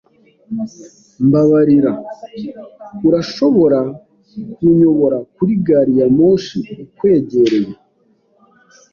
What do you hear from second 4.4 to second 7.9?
kunyobora kuri gari ya moshi ikwegereye?